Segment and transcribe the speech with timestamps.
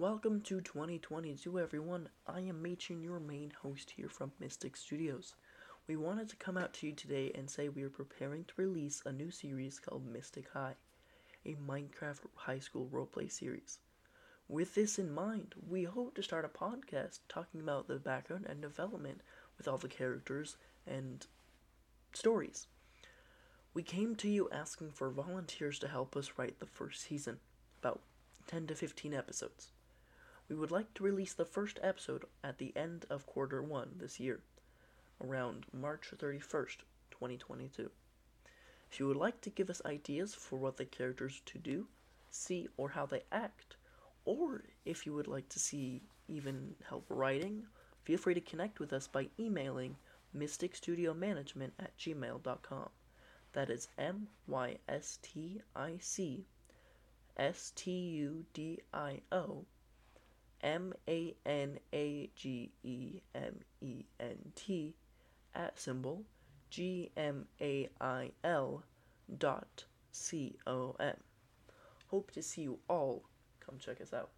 [0.00, 2.08] Welcome to 2022, everyone.
[2.26, 5.34] I am Machin, your main host here from Mystic Studios.
[5.86, 9.02] We wanted to come out to you today and say we are preparing to release
[9.04, 10.76] a new series called Mystic High,
[11.44, 13.80] a Minecraft high school roleplay series.
[14.48, 18.62] With this in mind, we hope to start a podcast talking about the background and
[18.62, 19.20] development
[19.58, 20.56] with all the characters
[20.86, 21.26] and
[22.14, 22.68] stories.
[23.74, 27.36] We came to you asking for volunteers to help us write the first season,
[27.82, 28.00] about
[28.46, 29.72] 10 to 15 episodes.
[30.50, 34.18] We would like to release the first episode at the end of quarter one this
[34.18, 34.40] year,
[35.22, 36.78] around March 31st,
[37.12, 37.88] 2022.
[38.90, 41.86] If you would like to give us ideas for what the characters to do,
[42.32, 43.76] see, or how they act,
[44.24, 47.68] or if you would like to see even help writing,
[48.02, 49.96] feel free to connect with us by emailing
[50.36, 52.88] mysticstudiomanagement at gmail.com.
[53.52, 56.44] That is M Y S T I C
[57.36, 59.64] S T U D I O
[60.62, 64.94] M A N A G E M E N T
[65.54, 66.24] at symbol
[66.70, 68.84] G M A I L
[69.38, 71.16] dot C O M.
[72.08, 73.24] Hope to see you all.
[73.64, 74.30] Come check us out.